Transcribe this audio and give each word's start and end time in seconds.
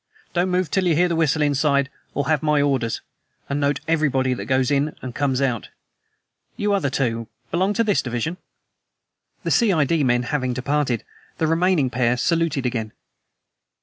Don't 0.33 0.49
move 0.49 0.71
till 0.71 0.87
you 0.87 0.95
hear 0.95 1.07
the 1.07 1.15
whistle 1.15 1.43
inside 1.43 1.87
or 2.15 2.27
have 2.27 2.41
my 2.41 2.59
orders, 2.59 3.01
and 3.47 3.59
note 3.59 3.81
everybody 3.87 4.33
that 4.33 4.47
goes 4.47 4.71
in 4.71 4.95
and 5.03 5.13
comes 5.13 5.41
out. 5.41 5.69
You 6.57 6.73
other 6.73 6.89
two 6.89 7.27
belong 7.51 7.75
to 7.75 7.83
this 7.83 8.01
division?" 8.01 8.37
The 9.43 9.51
C.I.D. 9.51 10.03
men 10.03 10.23
having 10.23 10.53
departed, 10.53 11.03
the 11.37 11.45
remaining 11.45 11.91
pair 11.91 12.17
saluted 12.17 12.65
again. 12.65 12.93